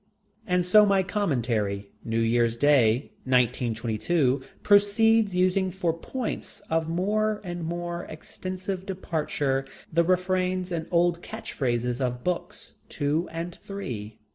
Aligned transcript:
And 0.47 0.65
so 0.65 0.83
my 0.83 1.03
commentary, 1.03 1.91
New 2.03 2.21
Year's 2.21 2.57
Day, 2.57 3.11
1922, 3.25 4.41
proceeds, 4.63 5.35
using 5.35 5.69
for 5.69 5.93
points 5.93 6.59
of 6.71 6.89
more 6.89 7.39
and 7.43 7.63
more 7.63 8.05
extensive 8.05 8.87
departure 8.87 9.63
the 9.93 10.03
refrains 10.03 10.71
and 10.71 10.87
old 10.89 11.21
catch 11.21 11.53
phrases 11.53 12.01
of 12.01 12.23
books 12.23 12.73
two 12.89 13.29
and 13.31 13.53
three. 13.53 14.17